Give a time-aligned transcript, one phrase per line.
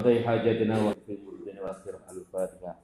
[0.00, 2.74] قضي حاجتنا واغفر ذنوبنا واغفر الفاتحة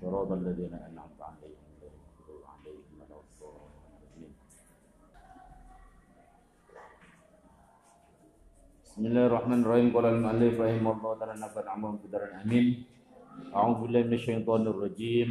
[0.00, 4.32] صراط الذين أنعمت عليهم غير المغضوب عليهم ولا الضالين
[8.84, 12.66] بسم الله الرحمن الرحيم قال المؤلف رحمه الله تعالى نفعنا عمرهم في دار آمين
[13.54, 15.30] أعوذ بالله من الشيطان الرجيم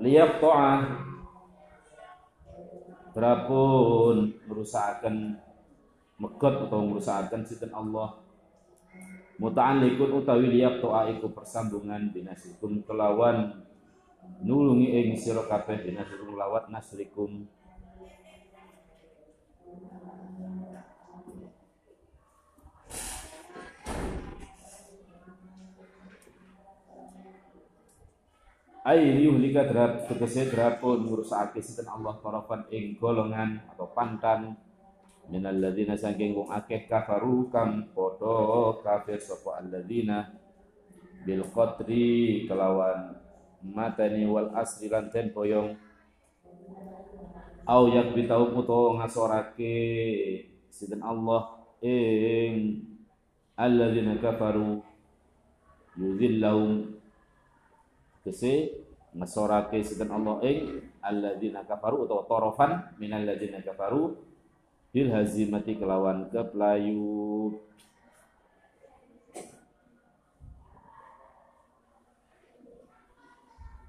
[0.00, 0.72] Liyaqta'a.
[3.10, 5.36] Berapun merusakkan
[6.16, 8.16] megot atau merusakkan sinten Allah.
[9.40, 13.64] Muta'alliqun utawi liyaqta'a iku persambungan dinasikum kelawan
[14.44, 17.48] nulungi ing sira kabeh dinasikum lawat nasrikum
[28.80, 34.56] Ai yuhlika drap tegese drapun ngurusake sinten Allah tarafan ing golongan atau pantan.
[35.28, 37.52] Minal ladzina saking wong akeh kafaru
[38.80, 40.32] kafir sapa alladzina
[41.28, 43.20] bil qadri kelawan
[43.60, 45.76] matani wal asri lan den boyong.
[47.68, 49.76] Au yak bitau muto ngasorake
[50.72, 51.52] sinten Allah
[51.84, 52.80] ing
[53.60, 54.80] alladzina kafaru
[56.00, 56.96] yuzillahum
[58.20, 58.84] kese
[59.16, 64.14] ngesorake sinten Allah ing alladzina kafaru utawa torofan minal ladzina kafaru
[64.94, 67.58] bil hazimati kelawan keplayu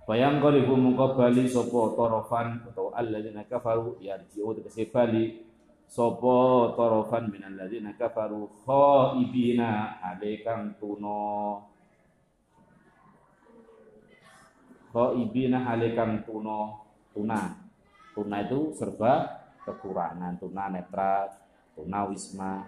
[0.01, 5.39] Bayang kalibu mungko bali sopo torofan atau alladzina kafaru yarji'u tegese bali
[5.87, 11.70] sopo torofan minal ladzina kafaru khaibina alekang tuno
[14.91, 16.83] Ghaibina halikang tuno
[17.15, 17.55] tuna.
[18.11, 19.23] Tuna itu serba
[19.63, 21.31] kekurangan, tuna netra,
[21.71, 22.67] tuna wisma.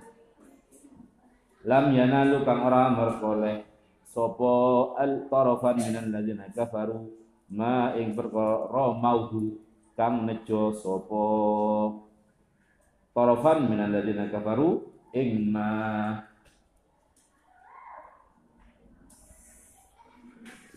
[1.67, 3.63] Lam yanalu kang ora merkoleh
[4.07, 4.53] sapa
[4.99, 7.11] al tarafan minal ladzina kafaru.
[7.51, 9.59] Ma ing perkara mauhu
[9.99, 11.23] kang nejo sapa
[13.11, 14.91] tarafan minal ladzina kafaru.
[15.11, 15.69] Ing ma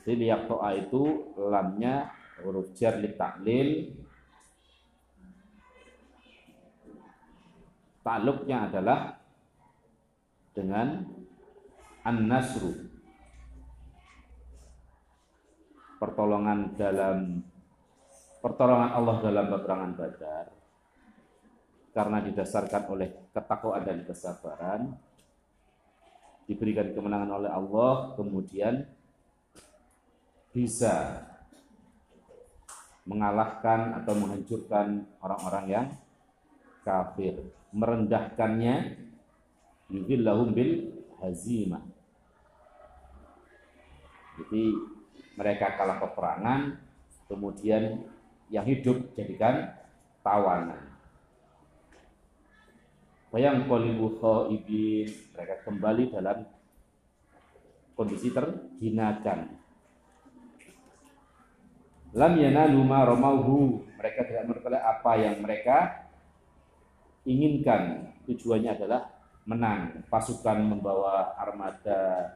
[0.07, 2.15] Jadi toa itu lamnya
[2.47, 3.91] huruf jar li taklil.
[8.07, 9.19] Takluknya adalah
[10.55, 11.03] dengan
[12.07, 12.87] an-nasru.
[15.99, 17.43] Pertolongan dalam
[18.39, 20.47] pertolongan Allah dalam peperangan Badar
[21.91, 24.95] karena didasarkan oleh ketakwaan dan kesabaran
[26.47, 28.87] diberikan kemenangan oleh Allah kemudian
[30.57, 31.21] bisa
[33.05, 35.87] mengalahkan atau menghancurkan orang-orang yang
[36.81, 37.37] kafir,
[37.77, 38.97] merendahkannya
[39.93, 41.85] yudhillahum bil hazimah.
[44.41, 44.73] Jadi
[45.37, 46.81] mereka kalah peperangan,
[47.29, 48.09] kemudian
[48.49, 49.77] yang hidup jadikan
[50.25, 50.81] tawanan.
[53.29, 54.17] Bayang kolibu
[54.57, 56.49] ibin mereka kembali dalam
[57.93, 59.56] kondisi terhinakan
[62.15, 66.07] lam yanalu ma ramauhu mereka tidak memperoleh apa yang mereka
[67.27, 68.15] inginkan.
[68.31, 69.11] Tujuannya adalah
[69.47, 70.07] menang.
[70.07, 72.35] Pasukan membawa armada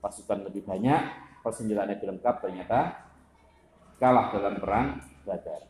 [0.00, 1.02] pasukan lebih banyak
[1.40, 2.78] persenjataannya lengkap ternyata
[3.96, 4.88] kalah dalam perang
[5.26, 5.62] Badar.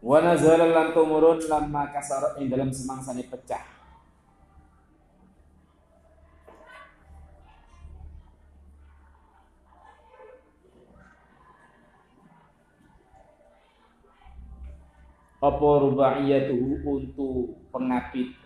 [0.00, 3.79] Wa nazala lan tumurun lamma kasara ing dalam semangsane pecah
[15.40, 18.36] apa rubaiyatuhu untuk pengapit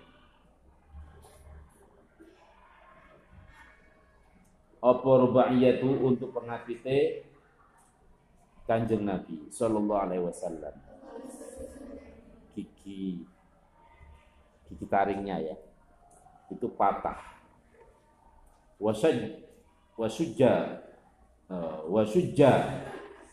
[4.85, 7.25] apa rubaiyatu untuk pengapite
[8.69, 10.77] kanjeng Nabi sallallahu alaihi wasallam.
[12.53, 13.25] Gigi.
[14.69, 15.57] Gigi taringnya ya.
[16.53, 17.17] Itu patah.
[18.77, 19.41] Wasaj
[19.97, 20.85] wasujja
[21.49, 22.85] uh, wasujja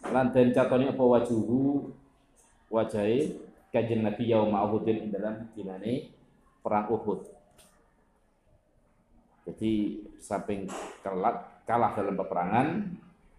[0.07, 1.91] lan den catoni apa wajuhu?
[2.71, 6.11] Wajahe kanjeng Nabi yauma Uhudin dalam dinane
[6.59, 7.23] perang Uhud.
[9.47, 10.69] Jadi samping
[11.01, 12.67] kalah, kalah dalam peperangan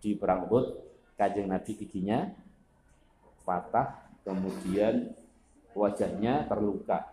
[0.02, 0.66] di perang Uhud
[1.14, 2.32] kanjeng Nabi giginya
[3.44, 5.14] patah kemudian
[5.76, 7.12] wajahnya terluka.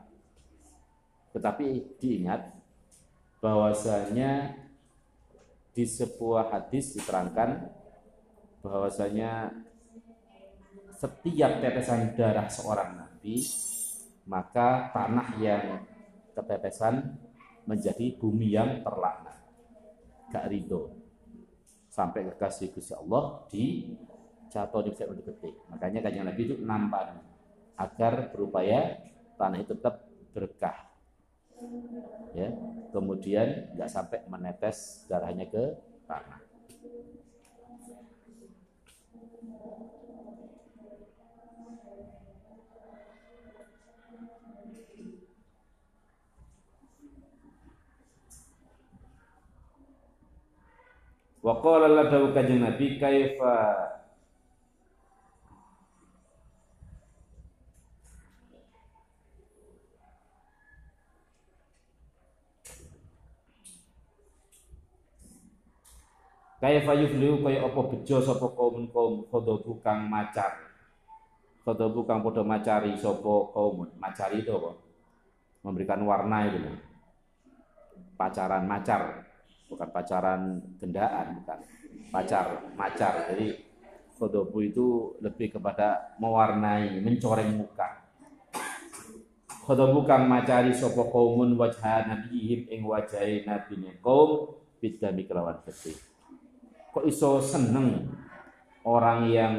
[1.36, 2.56] Tetapi diingat
[3.44, 4.58] bahwasanya
[5.76, 7.70] di sebuah hadis diterangkan
[8.60, 9.54] bahwasanya
[11.00, 13.44] setiap tetesan darah seorang nabi
[14.32, 15.84] maka tanah yang
[16.32, 17.20] ketetesan
[17.68, 19.44] menjadi bumi yang terlaknat.
[20.32, 20.96] Gak ridho.
[21.92, 23.92] Sampai kekasih Gusti Allah di
[24.48, 27.22] jatuh di detik makanya kajian Nabi itu nampan
[27.76, 28.98] agar berupaya
[29.36, 30.88] tanah itu tetap berkah.
[32.32, 32.56] Ya
[32.96, 35.76] kemudian nggak sampai menetes darahnya ke
[36.08, 36.49] tanah
[51.40, 53.56] Wa qala lahu kanjeng Nabi kaifa
[66.60, 70.60] Kaifa yuflihu kaya apa bejo sapa kaum kaum khodobu kang macar.
[71.64, 73.88] Khodobu kang padha macari sapa kaum.
[73.96, 74.76] Macari itu apa?
[75.64, 76.60] Memberikan warna itu.
[78.20, 79.29] Pacaran macar,
[79.70, 81.60] bukan pacaran gendaan, bukan.
[82.10, 83.30] Pacar, macar.
[83.30, 83.54] Jadi
[84.18, 88.10] khodobu itu lebih kepada mewarnai, mencoreng muka.
[89.64, 95.94] Khodobu kang macari sapa kaumun wajah nabihim ing wajahe nabine kaum bidami kelawan getih
[96.90, 98.10] kok iso seneng
[98.82, 99.54] orang yang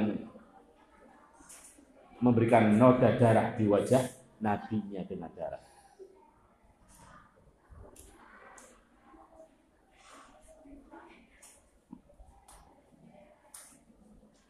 [2.21, 4.03] memberikan noda darah di wajah
[4.43, 5.63] nabinya dengan darah.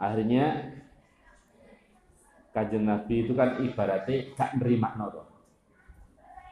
[0.00, 0.72] Akhirnya
[2.56, 5.28] kajian Nabi itu kan ibaratnya gak nerima nodo.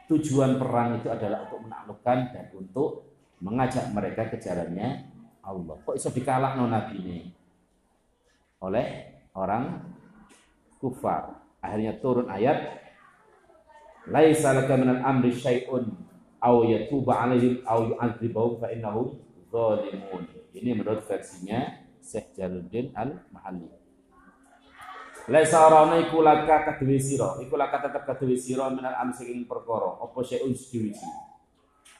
[0.05, 2.89] Tujuan perang itu adalah untuk menaklukkan dan untuk
[3.41, 5.09] mengajak mereka ke jalannya
[5.41, 5.75] Allah.
[5.81, 7.19] Kok bisa dikalah non nabi ini
[8.61, 8.85] oleh
[9.33, 9.81] orang
[10.77, 11.41] kufar.
[11.59, 12.79] Akhirnya turun ayat
[14.07, 15.89] laisa laka minal amri syai'un
[16.39, 19.19] aw yatuba alaihim aw yu'adzibahum fa innahum
[19.51, 20.23] zalimun.
[20.55, 23.69] Ini menurut versinya Syekh Jaluddin Al-Mahalli.
[25.29, 30.01] Laisa arana iku laka kadewe sira, iku laka tetep kadewe sira minal amri ing perkara,
[30.01, 31.05] apa syai'un sediwiji.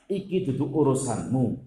[0.10, 1.62] Iki dudu urusanmu,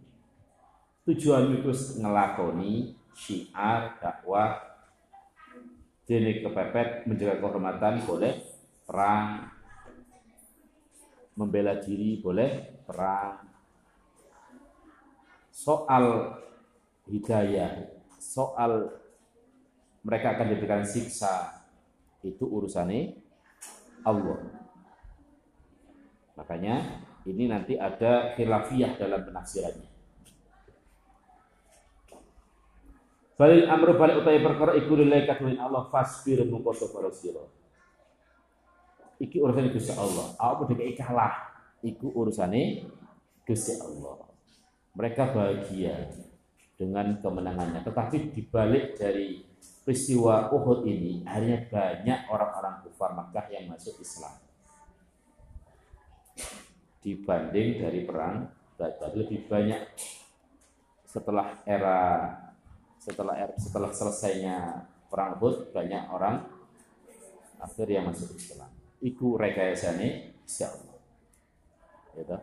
[1.06, 1.70] tujuan itu
[2.02, 4.72] ngelakoni syiar dakwah
[6.06, 8.34] jadi kepepet menjaga kehormatan boleh
[8.86, 9.50] perang
[11.38, 13.42] membela diri boleh perang
[15.50, 16.38] soal
[17.06, 19.02] hidayah soal
[20.06, 21.66] mereka akan diberikan siksa
[22.22, 23.18] itu urusannya
[24.06, 24.38] Allah
[26.38, 29.92] makanya ini nanti ada khilafiyah dalam penafsirannya
[33.42, 37.42] Balil amru balik utai perkara iku lillahi kaduhin Allah fasbir mungko sapa sira.
[39.18, 40.30] Iki urusan Gusti Allah.
[40.38, 41.50] Apa dikai kalah
[41.82, 42.86] iku urusane
[43.42, 44.30] Gusti Allah.
[44.94, 46.06] Mereka bahagia
[46.76, 47.80] dengan kemenangannya.
[47.84, 49.42] Tetapi dibalik dari
[49.82, 54.38] peristiwa Uhud ini, akhirnya banyak orang-orang kufar Makkah yang masuk Islam.
[57.02, 58.46] Dibanding dari perang
[58.78, 59.82] Badar lebih banyak
[61.06, 61.98] setelah era
[63.02, 66.46] setelah er, setelah selesainya perang Uhud banyak orang
[67.86, 68.70] yang masuk Islam.
[69.02, 70.98] Iku rekayasane insyaallah.
[72.18, 72.38] Ya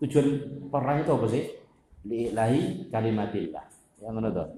[0.00, 0.28] Tujuan
[0.72, 1.44] perang itu apa sih?
[2.04, 3.64] Lillahi kalimatillah.
[4.00, 4.48] Mana tuh?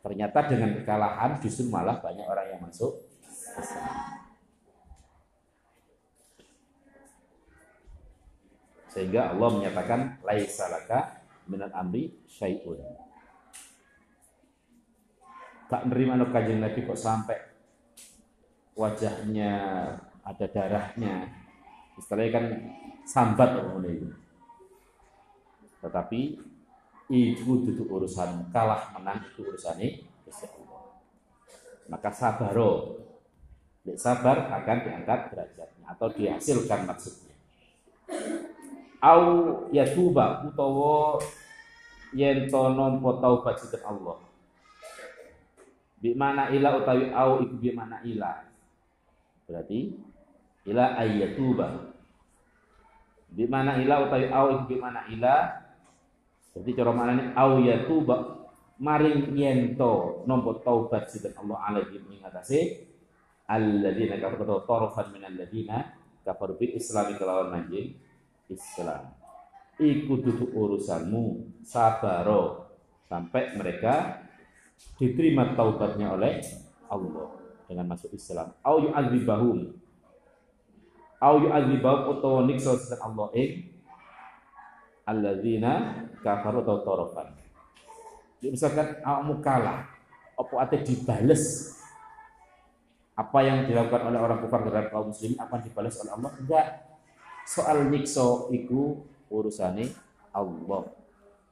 [0.00, 2.96] Ternyata dengan kekalahan justru malah banyak orang yang masuk.
[8.88, 12.80] Sehingga Allah menyatakan laisalaka minal amri syai'un
[15.68, 17.36] tak nerima no kanjeng Nabi kok sampai
[18.72, 19.52] wajahnya
[20.24, 21.28] ada darahnya
[22.00, 22.44] istilahnya kan
[23.04, 24.08] sambat oleh itu
[25.78, 26.20] tetapi
[27.08, 30.04] itu itu urusan kalah menang itu urusan ini
[31.88, 32.98] maka sabaro
[33.96, 37.32] sabar akan diangkat derajatnya atau dihasilkan maksudnya.
[38.98, 39.22] Au
[39.70, 41.22] yatuba utawa
[42.12, 43.56] yen to nampa taubat
[43.86, 44.18] Allah.
[45.98, 48.42] Bi mana ila utawi au iku bi mana ila?
[49.46, 49.96] Berarti
[50.66, 51.94] ila ayyatuba
[53.32, 55.57] bi mana ila utawi au iku bi mana ila
[56.58, 58.16] berarti cara maknane au yatuba
[58.82, 62.90] maring yen to nampa taubat sinten Allah alaihi ing atase
[63.46, 65.94] alladzina kafaru tarfan min alladzina
[66.26, 67.94] kafaru bil islami kelawan manjing
[68.50, 69.12] Islam.
[69.78, 72.66] Iku duduk urusanmu, sabaro
[73.06, 74.26] sampai mereka
[74.98, 76.42] diterima taubatnya oleh
[76.90, 77.30] Allah
[77.70, 78.56] dengan masuk Islam.
[78.64, 79.78] Au yu'adzibahum.
[81.22, 83.70] Au yu'adzibahum utawa niksa Allah ing
[85.08, 87.32] alladzina kafaru atau torofan.
[88.38, 89.88] Jadi misalkan kamu kalah,
[90.36, 91.74] apa ate dibales
[93.18, 96.30] apa yang dilakukan oleh orang kafir terhadap kaum muslim akan dibalas oleh Allah?
[96.38, 96.66] Enggak
[97.48, 99.90] soal nyikso iku urusane
[100.30, 100.86] Allah.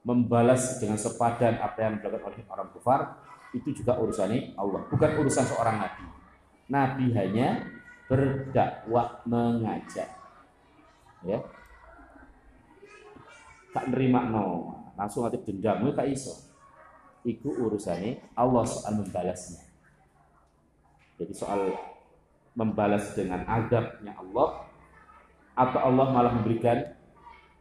[0.06, 3.18] Membalas dengan sepadan apa yang dilakukan oleh orang kufar
[3.50, 6.04] itu juga urusannya Allah, bukan urusan seorang nabi.
[6.70, 7.66] Nabi hanya
[8.06, 10.06] berdakwah mengajak.
[11.26, 11.42] Ya.
[13.76, 16.32] Tak nerima no, langsung nanti dendam kak iso.
[17.28, 19.60] Iku urusannya Allah soal membalasnya.
[21.20, 21.76] Jadi soal
[22.56, 24.64] membalas dengan adabnya Allah
[25.52, 26.96] atau Allah malah memberikan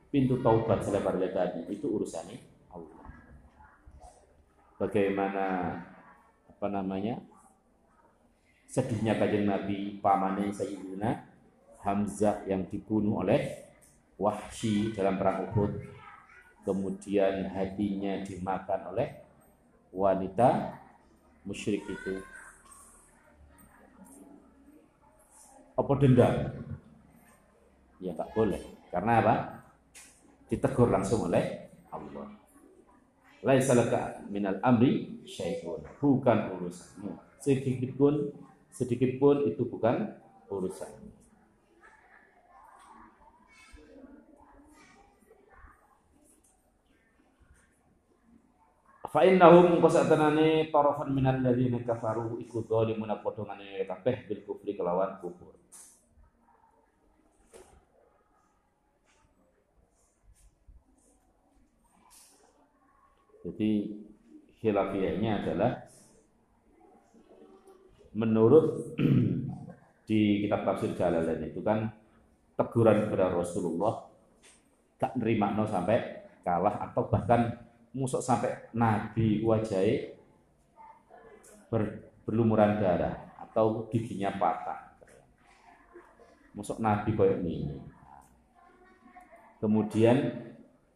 [0.08, 2.40] pintu taubat selebar lebarnya itu urusannya
[2.72, 3.04] Allah.
[4.80, 5.46] Bagaimana
[6.48, 7.20] apa namanya
[8.72, 11.12] sedihnya kajian Nabi pamannya Sayyidina
[11.84, 13.68] Hamzah yang dibunuh oleh
[14.16, 15.95] Wahsy dalam perang Uhud
[16.66, 19.22] kemudian hatinya dimakan oleh
[19.94, 20.76] wanita
[21.46, 22.20] musyrik itu
[25.78, 26.36] apa dendam
[28.06, 28.62] ya tak boleh.
[28.92, 29.36] Karena apa?
[30.48, 32.30] Ditegur langsung oleh Allah.
[33.46, 35.82] Laisa laka minal amri syai'un.
[36.02, 37.12] Bukan urusanmu.
[37.42, 38.30] Sedikit pun
[38.70, 40.16] sedikit pun itu bukan
[40.50, 41.05] urusanmu.
[49.16, 55.56] Fa innahum qasatanane tarafan minal ladzina kafaru iku zalimuna podongane kabeh bil kufri kelawan kufur.
[63.40, 64.04] Jadi
[64.60, 65.88] khilafiyahnya adalah
[68.20, 69.00] menurut
[70.12, 71.88] di kitab tafsir Jalalain itu kan
[72.60, 74.12] teguran kepada Rasulullah
[75.00, 77.65] gak nerima no sampai kalah atau bahkan
[77.96, 80.20] musuh sampai Nabi wajahnya
[81.72, 85.00] ber, berlumuran darah atau giginya patah.
[86.52, 87.72] Musuh Nabi kayak ini.
[89.64, 90.44] Kemudian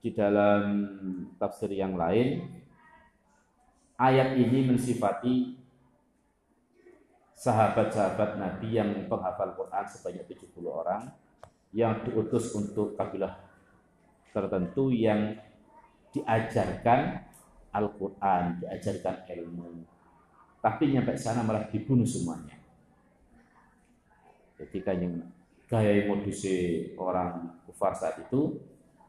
[0.04, 0.64] di dalam
[1.40, 2.44] tafsir yang lain
[3.96, 5.56] ayat ini mensifati
[7.40, 11.08] sahabat-sahabat Nabi yang penghafal Quran sebanyak 70 orang
[11.72, 13.40] yang diutus untuk kabilah
[14.36, 15.40] tertentu yang
[16.14, 17.30] diajarkan
[17.70, 19.86] Al-Quran, diajarkan ilmu.
[20.60, 22.58] Tapi nyampe sana malah dibunuh semuanya.
[24.60, 25.16] Jadi kan yang
[25.70, 26.44] gaya modus
[27.00, 28.60] orang kufar saat itu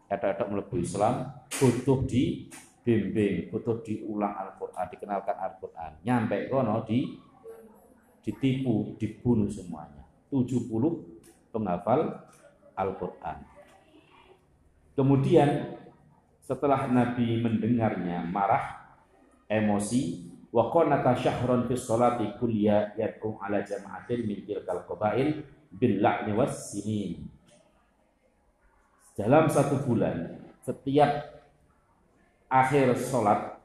[0.07, 5.91] ada-ada melebu Islam butuh dibimbing, butuh diulang Al-Quran, dikenalkan Al-Quran.
[6.07, 7.19] Nyampe kono di
[8.21, 10.05] ditipu, dibunuh semuanya.
[10.29, 10.71] 70
[11.51, 12.29] penghafal
[12.79, 13.39] Al-Quran.
[14.95, 15.80] Kemudian
[16.41, 18.97] setelah Nabi mendengarnya marah,
[19.47, 26.35] emosi, wa qanata syahron fi sholati kulliya yad'u ala jama'atin min tilkal qabail bil la'ni
[26.35, 26.75] was
[29.15, 31.39] dalam satu bulan setiap
[32.51, 33.63] akhir sholat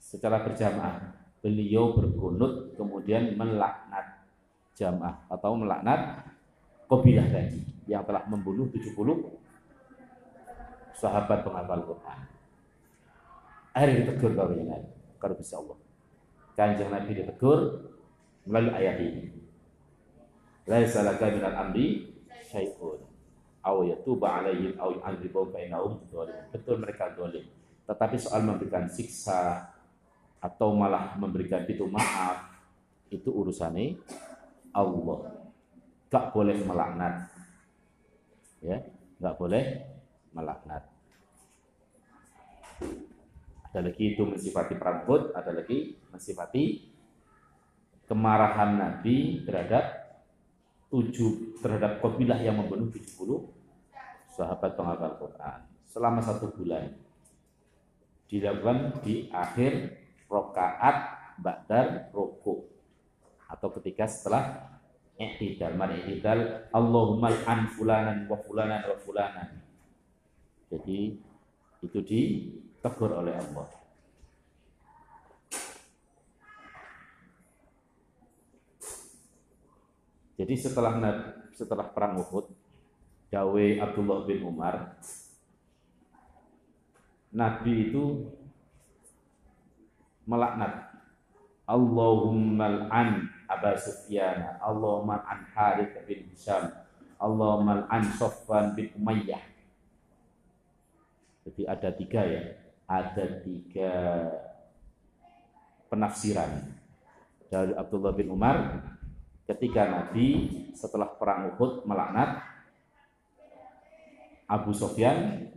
[0.00, 1.12] secara berjamaah
[1.44, 4.24] beliau berkunut kemudian melaknat
[4.72, 6.32] jamaah atau melaknat
[6.88, 8.96] kabilah tadi yang telah membunuh 70
[11.00, 12.20] sahabat penghafal Quran.
[13.72, 15.78] Akhirnya ditegur kalau Nabi, kalau bisa Allah.
[16.52, 17.88] Kanjeng Nabi ditegur
[18.44, 19.24] melalui ayat ini.
[20.68, 22.12] Laisa laka minal amri
[22.52, 23.00] syai'un
[23.64, 26.00] aw yatuba alaihim aw yu'adzibahum fa innahum
[26.52, 27.48] Betul mereka zalim.
[27.88, 29.72] Tetapi soal memberikan siksa
[30.40, 32.48] atau malah memberikan pintu maaf
[33.10, 33.98] itu urusannya
[34.72, 35.48] Allah.
[36.10, 37.30] Gak boleh melaknat.
[38.60, 38.84] Ya,
[39.18, 39.84] gak boleh
[40.34, 40.86] melaknat.
[43.70, 46.90] Ada lagi itu mensifati perambut, ada lagi mensifati
[48.10, 50.18] kemarahan Nabi terhadap
[50.90, 53.14] tujuh terhadap kabilah yang membunuh 70
[54.34, 56.90] sahabat penghafal Quran selama satu bulan.
[58.26, 60.96] Dilakukan di akhir rokaat
[61.38, 62.66] ba'dar ruku
[63.46, 64.78] atau ketika setelah
[65.18, 65.74] i'tidal.
[65.78, 66.70] Man i'tidal?
[66.74, 69.59] Allahumma an fulanan wa fulanan wa fulanan
[70.70, 71.18] jadi
[71.82, 73.66] itu ditegur oleh Allah.
[80.38, 80.96] Jadi setelah
[81.52, 82.48] setelah perang Uhud
[83.28, 84.96] Dawe Abdullah bin Umar
[87.28, 88.24] Nabi itu
[90.24, 90.96] melaknat
[91.68, 96.72] Allahumma an Aba Sufyan Allahumma an Harith bin Hisham
[97.20, 99.49] Allahumma an Sofwan bin Umayyah
[101.46, 102.42] jadi ada tiga ya
[102.90, 103.92] ada tiga
[105.88, 106.74] penafsiran
[107.50, 108.86] dari Abdullah bin Umar
[109.46, 112.42] ketika Nabi setelah perang Uhud melaknat
[114.46, 115.50] Abu Sofyan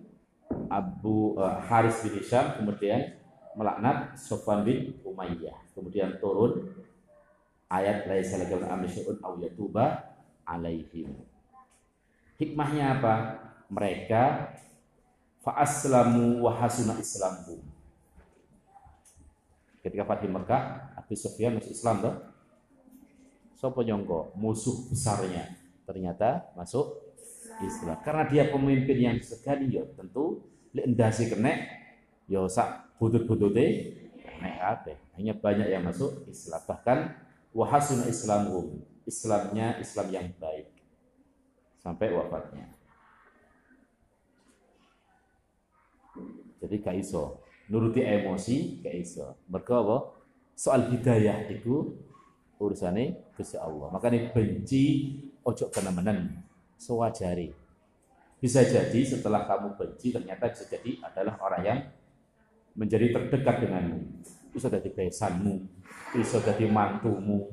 [0.70, 3.18] Abu uh, Haris bin Hisham kemudian
[3.54, 5.58] melaknat Sofwan bin Umayyah.
[5.74, 6.74] Kemudian turun
[7.70, 11.14] ayat laisa lakal amsyun yatuba alaihim.
[12.38, 13.14] Hikmahnya apa?
[13.70, 14.54] Mereka
[15.44, 17.60] fa'aslamu wa hasuna islamhum.
[19.84, 22.16] Ketika Fatih Mekah, Abu Sufyan masuk Islam tuh.
[23.60, 27.00] Sopo nyongko, musuh besarnya ternyata masuk
[27.64, 28.00] Islam.
[28.04, 31.54] Karena dia pemimpin yang sekali ya tentu lek ndase kena
[32.28, 33.66] ya sak butut-butute
[34.20, 34.98] kena kabeh.
[35.20, 36.64] Hanya banyak yang masuk Islam.
[36.64, 36.98] Bahkan
[37.52, 38.84] wa hasuna islamuhum.
[39.04, 40.72] Islamnya Islam yang baik
[41.84, 42.72] sampai wafatnya.
[46.64, 49.40] Jadi gak iso nuruti emosi gak iso.
[49.48, 49.98] Mergo apa?
[50.54, 51.96] Soal hidayah itu
[52.60, 53.90] urusannya Gusti Allah.
[53.92, 56.44] Makanya benci ojo kenemenan
[56.80, 57.52] sewajari.
[58.44, 61.80] Bisa jadi setelah kamu benci ternyata bisa jadi adalah orang yang
[62.76, 64.00] menjadi terdekat denganmu.
[64.54, 65.66] Bisa jadi besanmu,
[66.14, 67.50] bisa jadi mantumu.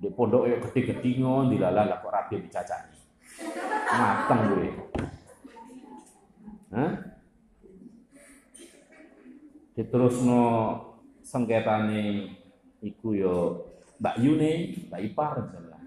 [0.00, 2.98] Di pondok yang gede-gede ngon dilala lah kok rapi dicacani.
[3.90, 4.68] Mateng gue.
[6.70, 7.09] Hah?
[9.74, 10.42] Diterusno
[11.22, 12.26] sengketane
[12.82, 13.36] iku yo
[14.00, 14.52] Mbak Yune,
[14.88, 15.78] Mbak Ipar misalnya.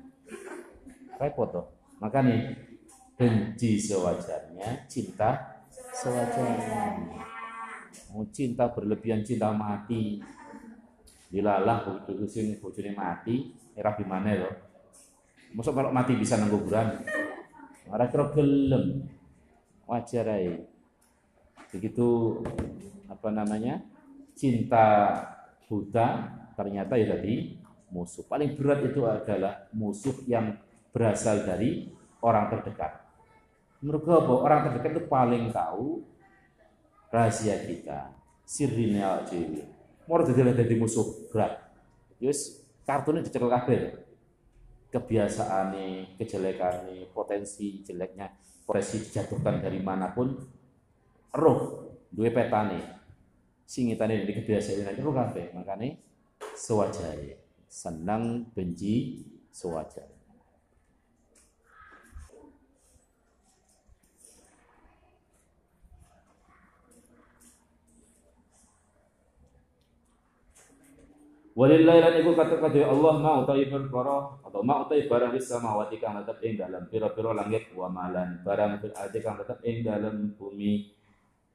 [1.17, 1.65] Repot toh.
[1.97, 2.53] Makanya
[3.17, 7.09] benci sewajarnya, cinta sewajarnya.
[8.13, 10.21] Mau cinta berlebihan, cinta mati.
[11.33, 14.53] Dilalah begitu sing bojone mati, era di mana loh?
[15.57, 17.01] Masuk kalau mati bisa nang kuburan.
[17.89, 19.05] Ora kira gelem.
[19.89, 20.72] Wajar aja.
[21.73, 22.39] Begitu
[23.09, 23.81] apa namanya?
[24.37, 25.17] Cinta
[25.65, 27.57] buta ternyata ya tadi
[27.89, 28.25] musuh.
[28.29, 30.57] Paling berat itu adalah musuh yang
[30.93, 31.89] berasal dari
[32.21, 33.01] orang terdekat.
[33.81, 34.33] Menurut apa?
[34.33, 36.05] Orang terdekat itu paling tahu
[37.09, 38.13] rahasia kita,
[38.45, 39.65] sirine dewi.
[40.09, 41.73] Mau jadi jadi musuh berat.
[42.21, 44.01] Yus kartunya dicekel kabel.
[44.93, 48.29] Kebiasaane, kejelekannya, potensi jeleknya,
[48.61, 50.37] potensi dijatuhkan dari mana pun,
[51.33, 51.59] roh,
[52.13, 52.79] dua petane,
[53.65, 55.53] singitane dari kebiasaan roh kabeh.
[55.57, 55.97] Makanya
[56.53, 60.13] sewajarnya, senang benci sewajarnya.
[71.53, 76.01] Walillahi lan iku kata kata Allah ma utai perkara atau ma utai barang di samawati
[76.01, 80.33] kang tetep ing dalam pira-pira langit wa malan barang fil ardi kang tetep ing dalam
[80.33, 80.89] bumi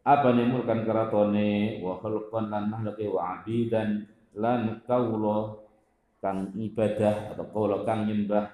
[0.09, 1.85] apa nih mulkan keratone?
[1.85, 5.61] Wa khalqan lan makhluk wa abidan lan kaula
[6.25, 8.49] kang ibadah atau kaula kang nyembah.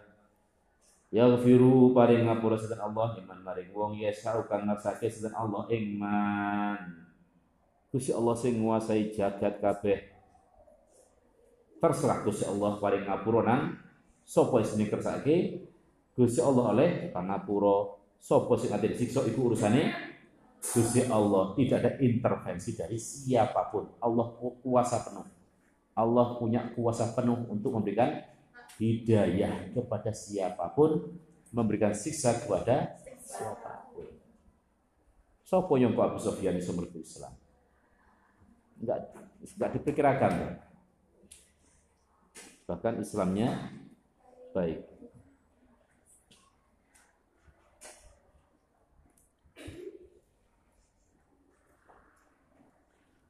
[1.15, 3.95] Yaghfiru paring ngapura sedan Allah iman maring wong.
[4.03, 7.07] Yasau kang ngersake sedan Allah iman.
[7.95, 10.11] Gusti Allah sing nguasai jagat kabeh.
[11.79, 13.79] Terserah Gusti Allah paling ngapura nang
[14.27, 15.71] sapa sing kersake
[16.19, 17.95] Gusti Allah oleh pangapura.
[18.19, 20.14] Sapa sing ate disiksa iku urusane
[20.73, 23.85] Gusti Allah tidak ada intervensi dari siapa pun.
[24.01, 24.27] Allah
[24.65, 25.29] kuasa penuh.
[25.95, 28.25] Allah punya kuasa penuh untuk memberikan
[28.81, 31.15] hidayah kepada siapa pun
[31.55, 34.09] memberikan siksa kepada siapa pun.
[35.45, 37.37] Sopo yang Abu Sufyan sumber Islam?
[38.83, 40.33] Enggak enggak diperkirakan.
[42.65, 43.71] Bahkan Islamnya
[44.57, 44.94] baik.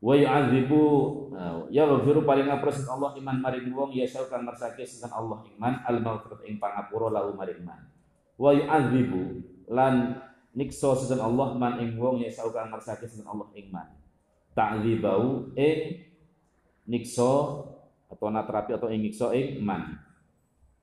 [0.04, 0.84] Wa yu'adzibu
[1.32, 5.80] nah, ya ghafuru paling ngapura Allah iman maring wong ya kang ngersake sinten Allah iman
[5.88, 7.80] al maghfirat ing pangapura lahu maring iman.
[8.36, 9.22] Wa yu'adzibu
[9.72, 10.20] lan
[10.54, 13.90] nikso sedan Allah man ing wong ya sauka ngersake sedan Allah ing man
[14.54, 16.04] ta'dzibau ing
[16.86, 17.64] nikso
[18.06, 19.98] atau natrapi atau ing nikso ing man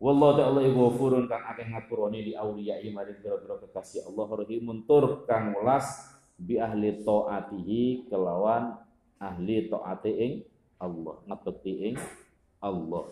[0.01, 5.53] Wallahu ta'ala ghafurun kang akeh ngapuroni di auliya maring pira-pira kekasih Allah rahimun tur kang
[5.53, 6.09] welas
[6.41, 8.81] bi ahli taatihi kelawan
[9.21, 10.33] ahli taati ing
[10.81, 11.95] Allah ngabekti ing
[12.57, 13.05] Allah.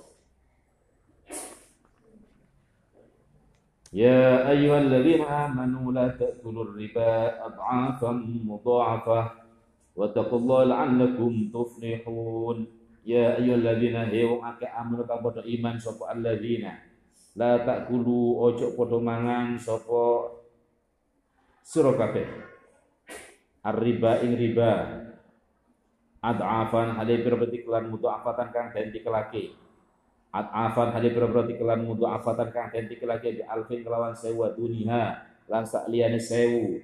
[3.90, 9.26] Ya ayyuhalladzina amanu la ta'kulur riba ad'afan mudha'afah
[9.98, 12.70] wa taqullaha la'allakum tuflihun.
[13.06, 16.74] Ya ayyuhalladzina hewu ake amanu kang padha iman sapa alladzina?
[17.34, 20.38] La ta'kulu ojo padha mangan sapa
[21.66, 22.30] sira kabeh.
[23.66, 24.99] Ar-riba ing riba
[26.20, 29.56] ad'afan hale berbeti kelan mudha'afatan kang den dikelake
[30.30, 35.66] At'afan hadi berberarti kelan mudu afatan kang den lagi di alfin kelawan sewu dunia lan
[35.66, 36.78] sak liyane sewu.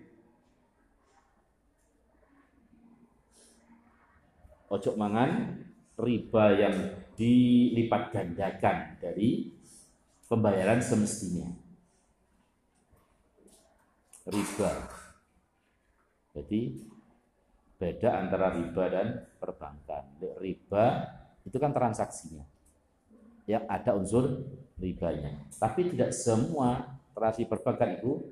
[4.65, 5.61] Ojo mangan
[5.93, 6.75] riba yang
[7.13, 9.53] dilipat gandakan dari
[10.25, 11.53] pembayaran semestinya.
[14.25, 14.73] Riba.
[16.33, 16.81] Jadi
[17.75, 19.07] beda antara riba dan
[19.39, 20.03] perbankan.
[20.39, 20.85] Riba
[21.43, 22.43] itu kan transaksinya
[23.45, 24.41] yang ada unsur
[24.79, 25.37] ribanya.
[25.55, 28.25] Tapi tidak semua transaksi perbankan itu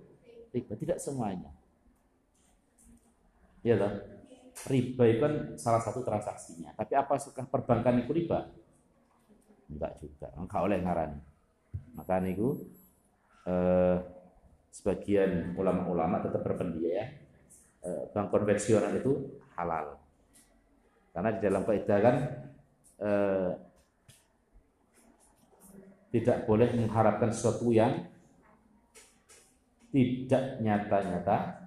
[0.52, 1.52] riba, tidak semuanya.
[3.64, 3.94] Ya toh?
[4.68, 6.76] Riba itu kan salah satu transaksinya.
[6.78, 8.50] Tapi apa suka perbankan itu riba?
[9.70, 10.28] Enggak juga.
[10.36, 11.20] Enggak oleh ngarani.
[11.94, 12.70] Maka itu
[13.46, 13.98] eh,
[14.74, 17.06] sebagian ulama-ulama tetap berpendapat ya
[18.16, 20.00] bank konvensional itu halal.
[21.12, 22.16] Karena di dalam kaidah kan
[23.04, 23.50] eh,
[26.14, 28.08] tidak boleh mengharapkan sesuatu yang
[29.94, 31.64] tidak nyata-nyata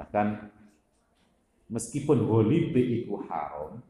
[0.00, 0.48] Bahkan
[1.68, 3.84] meskipun holibe itu haram,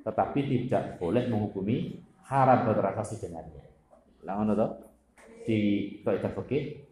[0.00, 3.60] tetapi tidak boleh menghukumi haram bertransaksi dengannya.
[4.24, 4.68] Ngono to?
[5.44, 5.58] Di
[6.00, 6.88] kaidah fikih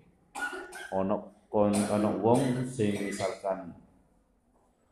[0.93, 3.73] ono kon ono wong sing misalkan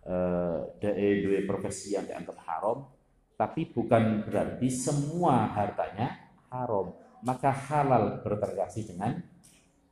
[0.06, 2.88] eh duwe profesi yang dianggap haram,
[3.36, 6.96] tapi bukan berarti semua hartanya haram.
[7.26, 9.18] Maka halal bertransaksi dengan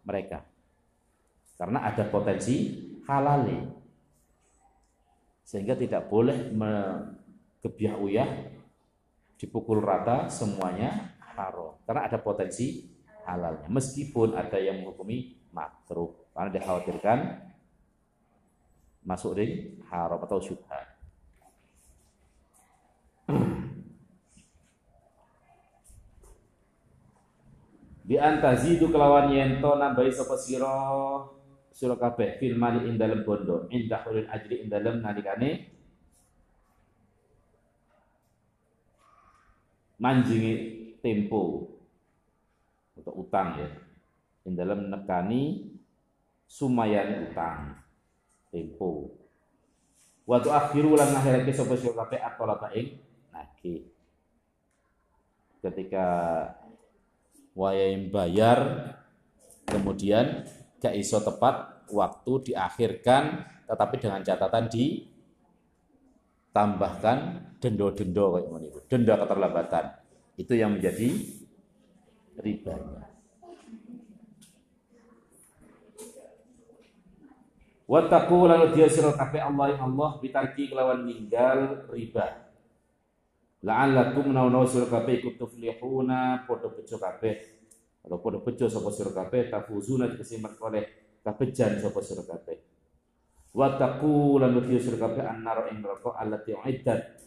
[0.07, 0.47] mereka.
[1.59, 3.59] Karena ada potensi halali.
[5.45, 6.55] Sehingga tidak boleh
[7.61, 8.29] kebiah uyah
[9.37, 11.77] dipukul rata semuanya haram.
[11.85, 12.87] Karena ada potensi
[13.29, 13.69] halalnya.
[13.69, 16.24] Meskipun ada yang menghukumi makruh.
[16.35, 17.19] Karena dikhawatirkan
[19.07, 20.95] masuk di haram atau syubhat.
[28.05, 30.77] Bi antazidu kelawan yento nambahi sapa sira?
[31.73, 33.71] Sira kabeh fil mali ing dalem bondo.
[33.73, 35.73] Indah ulil ajri ing dalem nalikane
[39.97, 40.53] manjingi
[41.01, 41.71] tempo
[43.01, 43.69] atau utang ya.
[44.45, 45.73] Ing dalem nekani
[46.55, 47.75] sumayan utang.
[48.55, 49.11] Tempo.
[50.31, 53.03] Waktu akhiru lan ngakhirake sapa sira kabeh atolata ing?
[53.35, 53.91] Nagih
[55.65, 56.07] ketika
[57.57, 58.61] wayang bayar
[59.65, 60.45] kemudian
[60.79, 64.69] gak iso tepat waktu diakhirkan tetapi dengan catatan
[66.53, 67.19] ditambahkan
[67.59, 69.99] dendo-dendo kayak itu denda keterlambatan.
[70.39, 71.11] Itu yang menjadi
[72.39, 73.04] ribanya
[77.85, 82.49] Wattaqu lalu dia sira kabeh Allah yang Allah bitarki kelawan ninggal riba.
[83.61, 87.37] La'allakum nauna sira kabeh ikut tuflihuna padha bejo kabeh.
[88.01, 90.85] Atau padha bejo sapa sira kabeh tafuzuna dikesimat oleh
[91.21, 92.57] kabejan sapa sira kabeh.
[93.53, 97.21] Wa taqu lan nuti sira kabeh annar ing neraka allati uiddat.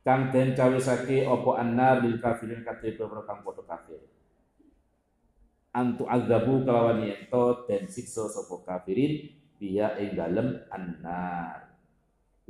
[0.00, 4.00] Kang den cawisake apa annar lil kafirin beberapa kang padha kafir.
[5.76, 11.70] Antu azabu kelawan yento den siksa sapa kafirin biya ing dalem annar.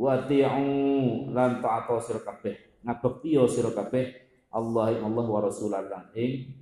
[0.00, 2.80] Wa ti'u lan ta'ata sira kabeh.
[2.80, 4.24] Ngabekti ya sira kabeh.
[4.48, 6.56] Allah Allah wa rasulan ing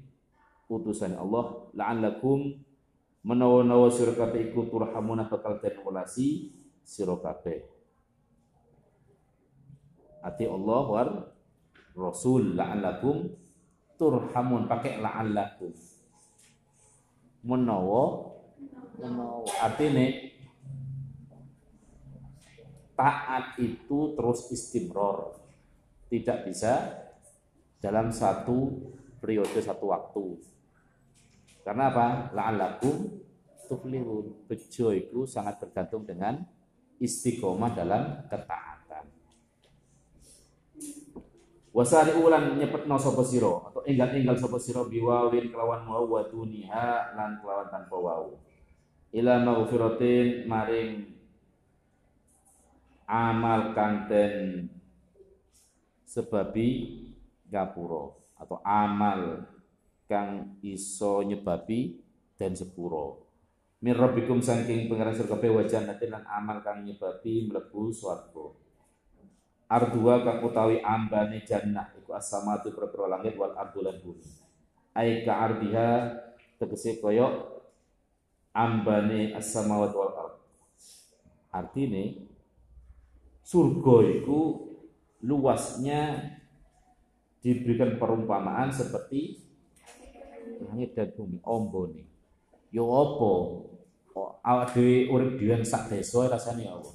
[0.67, 1.71] utusan Allah.
[1.71, 2.59] La'allakum
[3.23, 6.51] menawa-nawa sira kabeh iku turhamuna bakal den welasi
[6.83, 7.63] sira kabeh.
[10.27, 11.09] Ati Allah war
[11.95, 12.59] rasul.
[12.59, 13.31] La'allakum
[13.95, 14.67] turhamun.
[14.67, 15.71] Pakai la'allakum.
[17.47, 18.35] Menawa
[18.99, 19.49] menawa.
[19.65, 20.30] Artine
[23.01, 25.33] taat itu terus istimror
[26.13, 27.01] tidak bisa
[27.81, 28.77] dalam satu
[29.25, 30.37] periode satu waktu.
[31.65, 32.29] Karena apa?
[32.37, 33.25] La'allakum
[33.65, 34.45] tuflihun.
[34.45, 36.45] Bejo itu sangat bergantung dengan
[37.01, 39.09] istiqomah dalam ketaatan.
[41.73, 47.41] Wasari ulan nyepetno sapa sira atau enggal-enggal sapa sira biwawin kelawan wawu wa duniha lan
[47.41, 48.37] kelawan tanpa wawu.
[49.17, 51.20] Ila maghfiratin maring
[53.11, 54.71] amal kang den
[56.07, 57.03] sebabi
[57.51, 59.43] gapura atau amal
[60.07, 61.99] kang iso nyebabi
[62.39, 63.27] dan sepuro.
[63.83, 68.55] Rabbikum saking pangeran surga wa jannatin lan amal kang nyebabi mlebu swarga.
[69.67, 72.71] Ardua kang utawi ambane jannah iku as-samatu
[73.11, 74.27] langit wal ardu lan bumi.
[74.95, 76.15] Ai ka ardiha
[76.59, 77.27] tegese kaya
[78.55, 80.35] ambane as-samawati wal ard
[81.51, 82.30] artine
[83.51, 84.71] surga iku
[85.27, 86.23] luasnya
[87.43, 89.43] diberikan perumpamaan seperti
[90.63, 91.43] langit dan bumi.
[91.43, 92.07] Ombone
[92.71, 93.33] yo apa?
[94.47, 96.91] Awak dhewe urip dhewe sak desa rasane apa?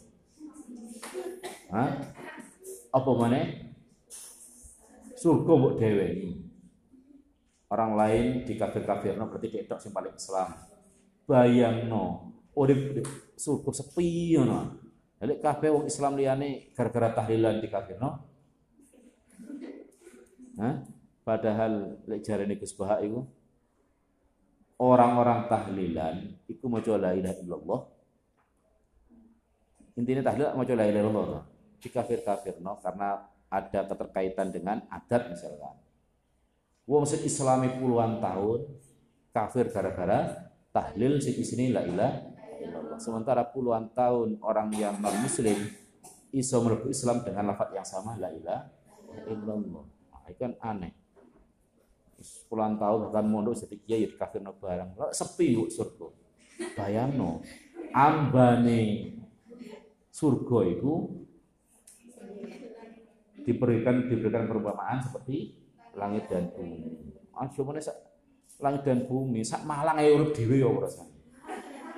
[1.75, 1.91] Hah?
[2.95, 3.43] apa mana
[5.19, 6.31] surga mbok dewe
[7.67, 10.15] orang lain di kafir kafir no berarti dia sing paling
[11.27, 13.03] bayang no urip
[13.35, 14.84] surga sepi no
[15.25, 18.21] jadi kabeh wong Islam liyane gara-gara tahlilan di kafir no
[20.61, 20.85] Hah?
[21.25, 23.25] padahal lek jarene Gus Bahak iku
[24.77, 27.81] orang-orang tahlilan iku maca la ilaha illallah
[29.97, 31.43] intinya tahlil maca la ilaha illallah
[31.81, 32.21] di kafir
[32.61, 35.75] no karena ada keterkaitan dengan adat misalkan.
[36.85, 38.67] Wong sing islami puluhan tahun
[39.33, 42.34] kafir gara-gara tahlil sing isine la ilaha.
[42.97, 45.57] Sementara puluhan tahun orang yang non muslim
[46.35, 48.67] iso mlebu Islam dengan lafaz yang sama la ilaha
[49.31, 49.85] illallah.
[49.85, 50.93] Nah, itu kan aneh.
[52.49, 53.55] Puluhan tahun bahkan mondok
[53.87, 54.99] kiai di kafir no barang.
[55.15, 56.07] Sepi yuk surga.
[56.75, 57.43] Bayangno
[57.95, 59.11] ambane
[60.11, 60.93] surga itu
[63.47, 65.55] diberikan diberikan perumpamaan seperti
[65.95, 67.11] langit dan bumi.
[67.31, 67.75] Ah, cuma
[68.59, 71.14] langit dan bumi sak malang ae urip dhewe ya rasane.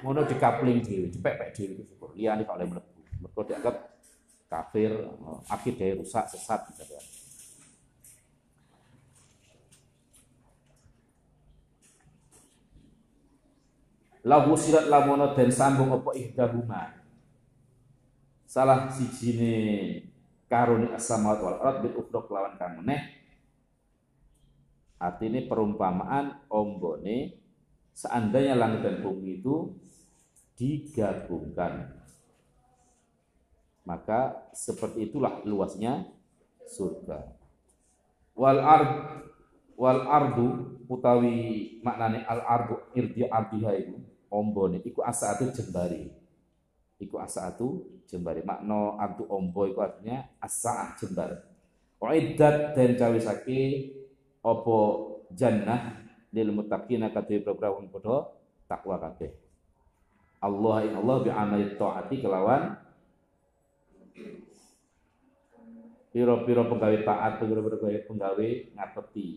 [0.06, 2.14] Ngono dikapling dhewe, dipepek dhewe syukur.
[2.14, 2.92] Liyane kok oleh mlebu.
[3.22, 3.76] Mergo dianggap
[4.46, 4.94] kafir,
[5.50, 7.02] akidah rusak, sesat gitu ya.
[14.28, 17.00] Lahu sirat lamono dan sambung apa ihdahuma.
[18.44, 19.56] Salah sijine
[20.52, 22.80] karuni as-samawati wal ard bil ufdok lawan kang
[24.98, 27.38] artinya perumpamaan ombone
[27.94, 29.78] seandainya langit dan bumi itu
[30.58, 31.94] digabungkan.
[33.88, 36.04] Maka seperti itulah luasnya
[36.68, 37.24] surga.
[38.36, 38.92] Wal ard
[39.80, 40.48] wal ardu
[40.92, 43.96] utawi maknane al ardu irdi ardiha itu
[44.28, 44.84] ombone.
[44.84, 46.12] Iku asatu jembari.
[47.00, 48.44] Iku asatu jembari.
[48.44, 51.48] Makna artu ombo iku artinya asaah jembar.
[51.98, 53.94] Uiddat dan cawisake
[54.44, 54.78] opo
[55.34, 56.04] jannah
[56.36, 58.30] lil muttaqina kadhe wong padha
[58.70, 59.47] takwa kabeh
[60.38, 62.78] Allah in Allah bi amali taati kelawan
[66.14, 69.30] piro-piro penggawe taat piro-piro penggawe ngapeti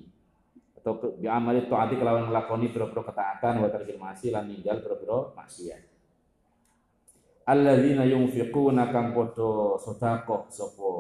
[0.81, 5.83] atau bi amali taati kelawan nglakoni piro-piro ketaatan wa tarkil lan ninggal piro-piro maksiat.
[7.49, 10.93] Alladzina yunfiquna kang padha sedekah sapa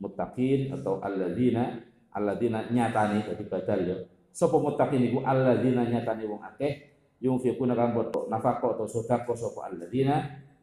[0.00, 1.80] muttaqin atau alladzina
[2.12, 3.96] alladzina nyatani dadi badal ya.
[4.32, 10.16] Sapa muttaqin iku alladzina nyatani wong akeh yunfiquna kang padha nafaqah atau sedekah sapa alladzina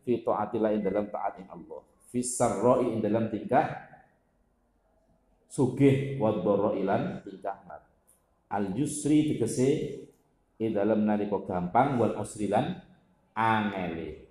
[0.05, 1.81] fi taatillah dalam taatin Allah
[2.13, 3.65] fi sarra'i dalam tingkah
[5.49, 6.33] sugih wa
[6.77, 7.81] ilan tingkah mat
[8.53, 9.69] al yusri tegese
[10.61, 12.77] ing dalam nalika gampang wal usrilan
[13.33, 14.23] angele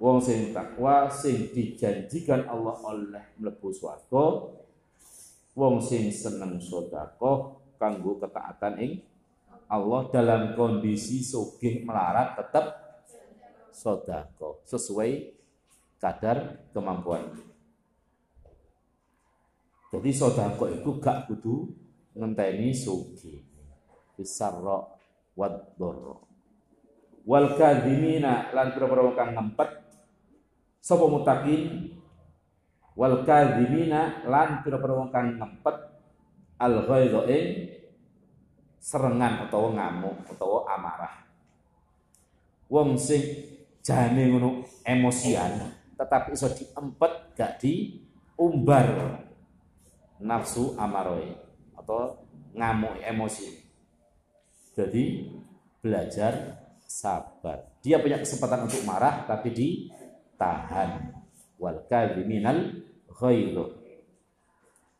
[0.00, 4.48] Wong sing takwa sing dijanjikan Allah oleh mlebu swarga.
[5.52, 9.04] Wong sing seneng sedekah kanggo ketaatan ing
[9.70, 12.74] Allah dalam kondisi sugih melarat tetap
[13.70, 15.30] sedekah sesuai
[16.02, 17.22] kadar kemampuan.
[19.94, 21.70] Jadi sedekah itu gak kudu
[22.18, 23.46] ngenteni sugih.
[24.18, 24.90] Bisarra
[25.38, 25.78] wad
[27.22, 29.70] Wal kadhimina lan pira-pira kang ngempet
[30.80, 31.94] sapa mutakin
[32.98, 34.98] wal kadhibina lan pira-pira
[36.58, 37.20] al ghaidha
[38.80, 41.14] serengan utawa ngamuk utawa amarah
[42.72, 43.22] wong sing
[43.84, 49.20] jane ngono emosian tetapi iso diempet gak diumbar
[50.20, 51.32] nafsu amaroe
[51.76, 52.20] atau
[52.52, 53.48] ngamuk emosi.
[54.76, 55.28] Jadi
[55.80, 57.80] belajar sabar.
[57.80, 61.16] Dia punya kesempatan untuk marah tapi ditahan.
[61.60, 62.84] Wal kadhiminal
[63.20, 63.79] ghairu.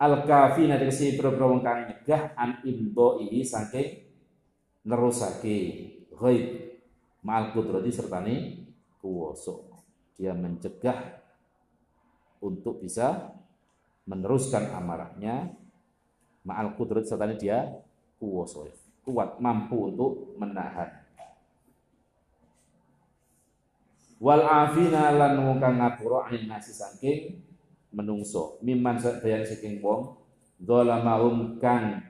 [0.00, 4.00] Al kafina tegese pro-pro wong kang nyegah an imdoi saking
[4.88, 5.58] nerusake.
[6.16, 6.44] Ghaib.
[7.20, 8.34] Ma'al kudrati sertane
[9.00, 9.52] kuwasa.
[10.16, 11.20] Dia mencegah
[12.40, 13.36] untuk bisa
[14.08, 15.52] meneruskan amarahnya.
[16.48, 17.68] Ma'al kudrat serta dia
[18.16, 18.72] kuwasa.
[19.04, 20.88] Kuat mampu untuk menahan.
[24.20, 27.40] Wal afina lan wong kang ngapura anil nasi saking
[27.90, 30.14] menungso miman sadaya saking wong
[30.62, 32.02] zalamahum kang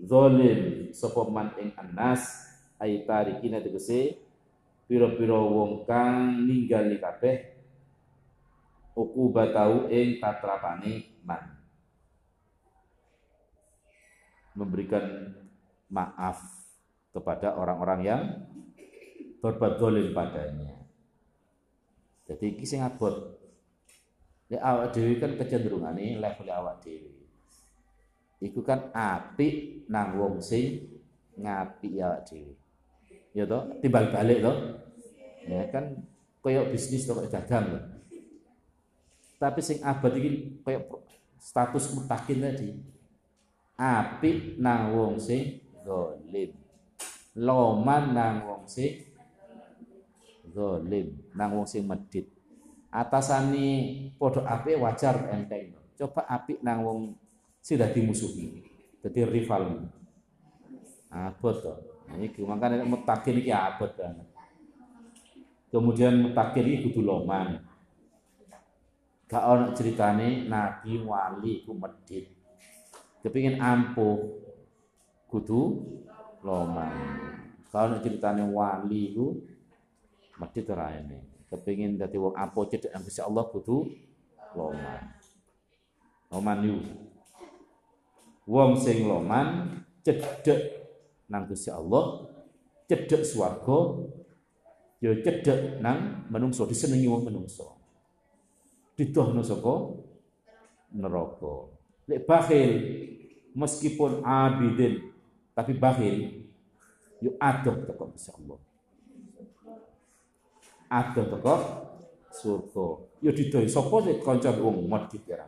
[0.00, 4.20] zalim sapa man ing anas ay tarikina tegese
[4.84, 7.56] pira-pira wong kang ninggali kabeh
[8.94, 11.54] uqubatahu ing tatrapane man
[14.54, 15.34] memberikan
[15.90, 16.38] maaf
[17.10, 18.22] kepada orang-orang yang
[19.42, 20.74] berbuat zalim padanya.
[22.24, 23.33] Jadi iki sing abot.
[24.54, 27.10] Nek awak dhewe kan kecenderungane level awak dhewe.
[28.38, 30.94] Iku kan apik nang wong sing
[31.34, 32.54] ngapi awak dhewe.
[33.34, 34.78] Ya toh, timbal balik toh.
[35.42, 36.06] Ya kan
[36.38, 37.82] koyo bisnis toh dagang loh.
[39.42, 40.86] Tapi sing abad iki kayak
[41.42, 42.78] status mutakin tadi.
[43.74, 46.54] Apik nang wong sing zalim.
[47.34, 49.02] Loman nang wong sing
[50.54, 52.30] zalim, nang wong sing medit.
[52.94, 53.66] Atasani
[54.14, 55.74] podo apik wajar enteng.
[55.98, 56.98] Coba apik nang wong
[57.58, 58.62] sing dadi musuhi.
[59.02, 59.90] Dadi rival.
[61.10, 61.74] Abot to.
[62.06, 64.28] Nah, iki makane mutakin iki abot banget.
[65.74, 67.58] Kemudian mutakin iki kudu loman
[69.24, 72.30] Gak ono ceritane nabi wali ku medit.
[73.18, 74.20] Kepingin ampuh
[75.26, 75.82] kudu
[76.46, 76.94] loman.
[77.66, 79.34] Gak ono ceritane wali ku
[80.38, 81.33] medit ora ini.
[81.54, 83.86] Kepingin dadi wong ampuh cedek nang Gusti Allah kudu
[84.58, 85.02] loman.
[86.34, 86.78] Loman yu.
[88.50, 90.60] Wong sing loman cedek
[91.30, 92.26] nang Gusti Allah,
[92.90, 94.02] cedek swarga,
[94.98, 97.74] ya cedek nang menungso disenengi wong menungso
[98.94, 99.74] didohno saka
[100.94, 101.54] neraka.
[102.06, 102.72] Lek bakhil
[103.54, 105.10] meskipun abidin
[105.54, 106.46] tapi bakhil
[107.22, 108.58] yo adok teko Gusti Allah.
[110.94, 111.54] Adok teko
[112.30, 112.86] surga.
[113.18, 115.42] Yo didohi sapa sik kanca wong medhit ya.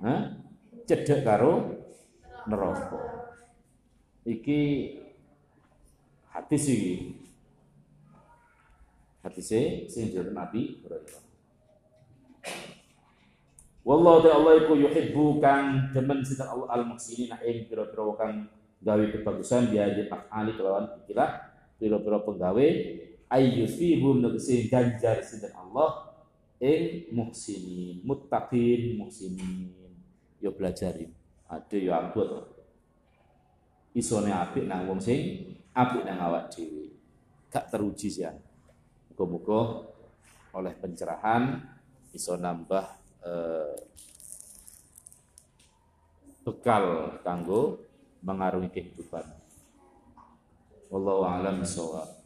[0.00, 0.40] Hah?
[0.88, 1.76] Cedek karo
[2.48, 3.28] neraka.
[4.24, 4.60] Iki
[6.32, 6.94] hadis iki.
[9.20, 11.22] Hadise sing Nabi Ibrahim.
[13.86, 18.50] Wallahu ta'ala Allah iku yuhibbu kang demen sinten Allah al muhsinin ing pira-pira kang
[18.82, 22.66] gawe kebagusan dia di ali kelawan ikilah pira-pira penggawe
[23.30, 26.14] ayyusibum negesi ganjar sinten Allah.
[26.56, 29.72] Ing muhsinin muttaqin muhsinin.
[30.40, 31.12] Yo belajarin
[31.46, 32.50] ada yo abot
[33.96, 36.92] isone apik nang wong sing apik nang awak dhewe.
[37.48, 38.26] Gak teruji sih
[39.12, 39.86] muga-muga
[40.52, 41.62] oleh pencerahan
[42.12, 42.84] iso nambah
[43.24, 43.76] eh,
[46.44, 47.80] bekal kanggo
[48.20, 49.24] mengarungi kehidupan.
[50.92, 52.15] Wallahu a'lam bishawab.